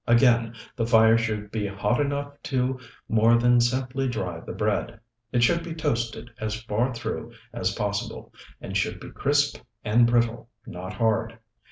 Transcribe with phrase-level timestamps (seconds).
[0.07, 4.99] Again, the fire should be hot enough to more than simply dry the bread.
[5.31, 10.49] It should be toasted as far through as possible, and should be crisp and brittle,
[10.65, 11.37] not hard.